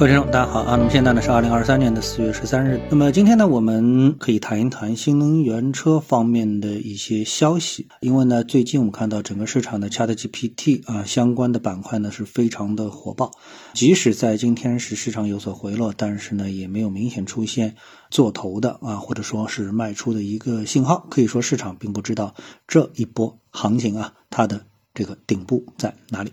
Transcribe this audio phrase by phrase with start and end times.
[0.00, 0.76] 各位听众，大家好啊！
[0.78, 2.80] 那么现在呢是二零二三年的四月十三日。
[2.88, 7.86] 那么今天呢，我们可以谈一谈新能源车方面的一些消息。
[8.00, 13.30] 因为呢，最近我们看到整个市场的 ChatGPT 啊相关的板块呢是非常的火爆。
[13.74, 17.76] 即使在今天是市场有所回落，但是呢也没有明显出现
[18.10, 21.06] 做头的啊，或者说是卖出的一个信号。
[21.10, 22.34] 可以说市场并不知道
[22.66, 24.62] 这一波行情啊它的
[24.94, 26.32] 这个顶部在哪里。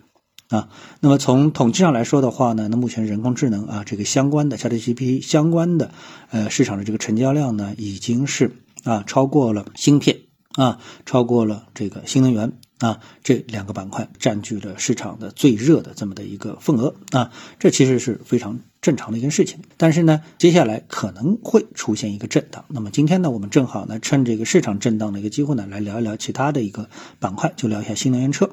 [0.50, 0.70] 啊，
[1.02, 5.92] 那么从统计上来说的话呢，那目前人工智能啊这个相关的 ChatGPT 相关的
[6.32, 10.20] 呃市场的这个成交量呢，已经是啊超过了芯片
[10.54, 19.60] 啊，超过了这个新能源啊这两个板块占据了市场的最热的这么的一个份额啊，这其实是非常正常的一件事情。
[19.76, 22.64] 但是呢，接下来可能会出现一个震荡。
[22.70, 26.90] 那么今天呢，我们正好呢趁这个市场震荡的一个机会呢，来聊一聊其他的一个
[27.20, 28.50] 板块，就聊一下新能源车。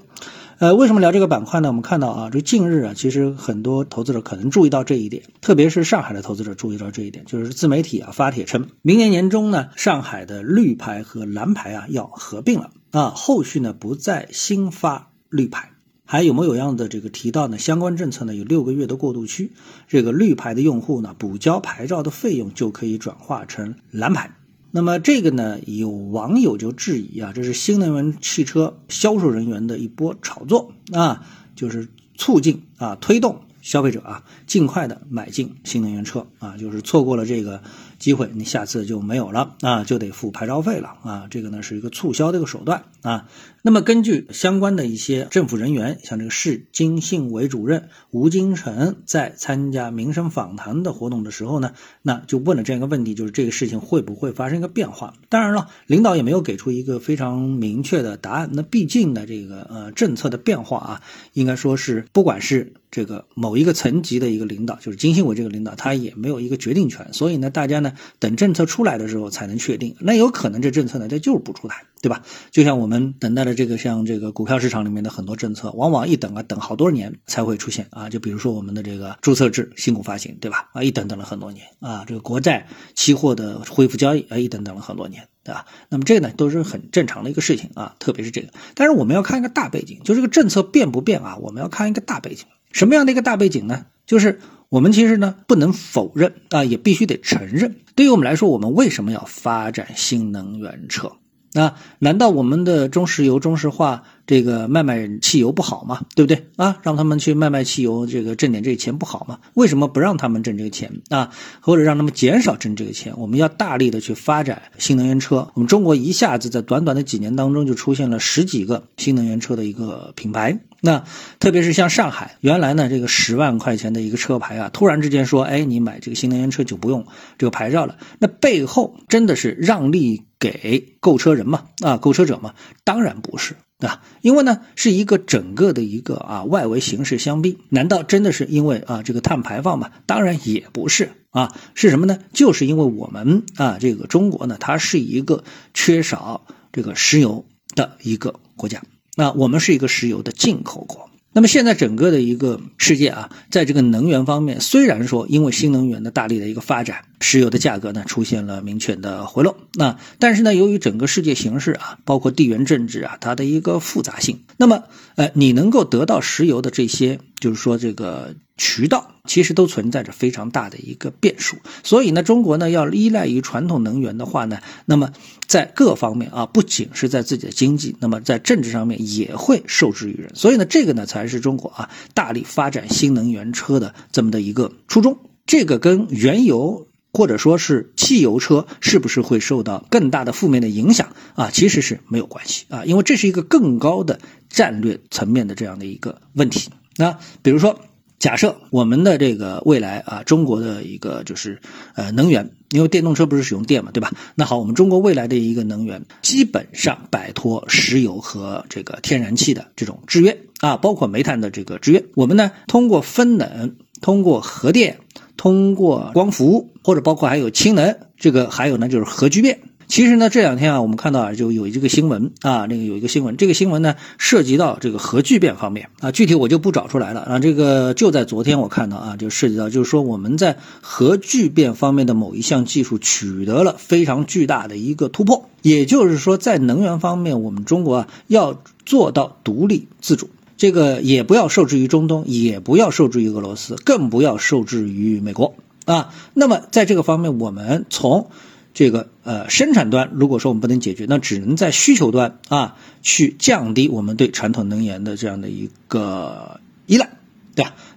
[0.59, 1.69] 呃，为什么聊这个板块呢？
[1.69, 15.73] 我们看到啊，这近日啊，其实很多投资者可能注意到这一点，特别是上海的投资者注意到这一点，就是自媒体啊发帖称，明年年中呢，上海的绿牌和蓝牌啊要合并了啊，后续呢不再新发绿牌，
[16.05, 19.51] 还有模有样的这个提到呢，相关政策呢有六个月的过渡期，
[19.89, 24.31] 这个绿牌的用户呢补交牌照的费用就可以转化成蓝牌。
[24.77, 37.63] 那么这个呢，有网友就质疑啊，这是新能源汽车销售人员的一波炒作啊，就是促进啊推动消费者啊尽快的买进新能源车啊，就是错过了这个。
[37.99, 41.27] 机会你下次就没有了啊，就得付牌照费了啊。
[41.31, 43.29] 这个呢是一个促销的一个手段啊。
[43.63, 51.73] 那么根据相关的一些政府人员，像这个市经信委主任吴金城在参加民生访谈的活动的时候呢，
[52.03, 55.15] 那就问了这样一个问题，就是这个事情会不会发生一个变化？
[55.31, 58.51] 当然了，领导也没有给出一个非常明确的答案。
[58.53, 67.15] 那毕竟呢，这个呃政策的变化啊，应该说是不管是这个某一个层级的一个领导，就是经信委这个领导，他也没有一个决定权。
[67.15, 67.94] 所以呢，大家呢。
[68.19, 72.23] 等政策出来的时候才能确定，那有可能这政策呢，它就是不出台，对吧？
[72.51, 78.09] 就像我们等待的这个，像这个股票市场里面的很多政策，往往一等啊，等好多年才会出现啊。
[78.09, 80.71] 就比如说我们的这个注册制新股发行，对吧？
[80.73, 82.05] 啊，一等等了很多年啊。
[82.07, 85.67] 这个国债期货的恢复交易，啊，一等等了很多年，对吧？
[85.89, 88.49] 那么这个呢，都是很正常的一个事情啊，特别是这个。
[88.75, 91.37] 但是我们要看一个大背景，就这个政策变不变啊？
[91.41, 93.87] 我们要看一个大背景，什么样的一个大背景呢？
[94.07, 94.41] 就是。
[94.75, 97.77] 我们其实呢不能否认啊，也必须得承认。
[97.95, 101.13] 对于我们来说，我们为什么要发展新能源车？
[101.53, 104.03] 那难道我们的中石油、中石化？
[104.27, 106.01] 这个卖卖汽油不好嘛？
[106.15, 106.79] 对不对啊？
[106.83, 109.39] 让他们去卖卖汽油，这个挣点这个钱不好吗？
[109.55, 111.31] 为什么不让他们挣这个钱啊？
[111.61, 113.15] 或者让他们减少挣这个钱？
[113.19, 115.51] 我们要大力的去发展新能源车。
[115.55, 120.59] 我们中国一下子在短短的几年当中就出现了十几个新能源车的一个品牌。
[120.81, 121.05] 那
[121.39, 127.07] 特别是像上海，原来呢这个十万块钱的一个车牌啊，突然之间说，哎，你买这个新能源车就不用
[127.39, 127.97] 这个牌照了。
[128.19, 131.65] 那背后真的是让利给购车人吗？
[131.83, 132.55] 啊，购车者吗？
[132.85, 133.55] 当然不是。
[133.85, 139.91] 啊，因为呢是一个整个的一个啊外围形势相逼，难道真的是因为啊这个碳排放吗？
[140.07, 142.19] 当然也不是啊，是什么呢？
[142.33, 145.45] 就是因为我们啊这个中国呢，它是一个
[145.75, 147.45] 缺少这个石油
[147.75, 148.83] 的一个国家，
[149.17, 151.11] 那我们是一个石油的进口国。
[151.37, 164.85] 那么现在整个的一个世界啊，在这个能源方面，虽然说因为新能源的大力的一个发展，石油的价格呢出现了明确的回落，那但是呢，由于整个世界形势啊，包括地缘政治啊，它的一个复杂性，那么
[165.17, 168.35] 呃，你能够得到石油的这些，就是说这个。
[168.57, 175.11] 渠道其实都存在着非常大的一个变数，所以呢，中国呢要依赖于传统能源的话呢，那么
[175.49, 180.31] 在各方面啊，不仅是在自己的经济，那么在政治上面也会受制于人。
[180.37, 185.19] 所以呢，这个呢才是中国啊大力发展新能源车的这么的一个初衷。
[185.47, 194.21] 这个跟原油或者说是汽油车是不是会受到更大的负面的影响啊，其实是没有关系啊，因为这是一个更高的
[194.51, 196.69] 战略层面的这样的一个问题。
[196.99, 197.81] 那比如说。
[198.21, 201.61] 假设我们的这个未来啊，中国的一个就是
[201.95, 204.13] 呃能源，因为电动车不是使用电嘛，对吧？
[204.35, 212.07] 那好，我们中国未来的一个能源基本上摆脱石油和这个天然气的这种制约啊，包括煤炭的这个制约。
[212.15, 215.01] 我们呢通过风能，通过核电，
[215.45, 219.59] 通过光伏，或者包括还有氢能，这个还有呢就是核聚变。
[219.87, 227.39] 其实呢，这两天啊，我们看到啊，就有这个新闻啊，那个有一个新闻，这个新闻呢涉及到这个核聚变方面啊，具体我就不找出来了啊。
[227.41, 240.31] 这个就在昨天我看到啊，就涉及到就是说我们在核聚变方面的某一项技术取得了非常巨大的一个突破，也就是说在能源方面，我们中国啊要做到独立自主。
[240.57, 245.55] 这个也不要受制于中东，也不要受制于俄罗斯，更不要受制于美国
[245.85, 246.15] 啊。
[246.33, 248.31] 那么在这个方面，我们从
[248.73, 257.11] 这个呃生产端，如果说我们不能解决，那只能在需求端啊去降低我们对传统能源的这样的一个依赖。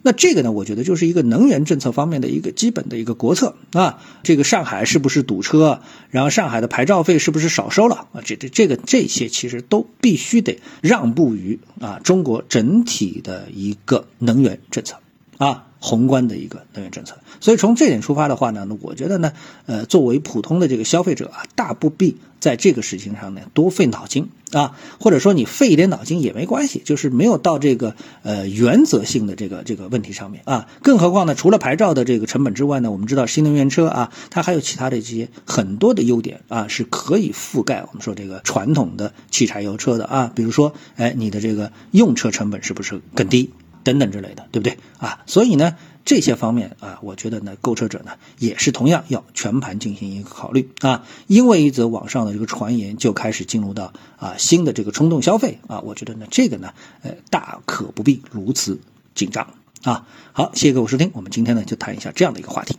[0.08, 4.00] 那这个呢，我觉得就是一个能源政策方面的一个基本的一个国策啊。
[4.24, 5.82] 这个上海是不是堵车？
[6.10, 8.22] 然后上海的牌照费是不是少收了啊？
[8.24, 14.96] 这这这个这些其实都必须得让步于啊中国整体的一个能源政策
[15.38, 15.64] 啊。
[15.80, 19.34] 宏观的一个能源政策，所以从这点出发的话呢，我觉得呢，
[19.68, 30.68] 呃，作为普通的这个消费者啊，大不必在这个事情上呢多费脑筋啊，或者说你费一点脑筋也没关系，就是没有到这个呃原则性的这个这个问题上面啊。
[30.82, 43.52] 更何况呢，除了牌照的这个成本之外呢，我们知道新能源车啊，它还有其他的这些很多的优点啊，是可以覆盖我们说这个传统的汽柴油车的啊，比如说，哎，你的这个用车成本是不是更低？
[43.88, 45.24] 等等之类的，对不对啊？
[45.28, 51.06] 所以呢，这些方面啊，我觉得呢，购车者呢也是同样要全盘进行一个考虑啊。
[51.28, 58.78] 因为一则网上的这个传言就开始进入到啊新的这个冲动消费啊，我觉得呢，这个呢，呃，大可不必如此
[59.16, 59.54] 紧张
[59.84, 60.06] 啊。
[60.34, 62.76] 好，谢谢各位收听，我们今天呢就谈一下这样的一个话题。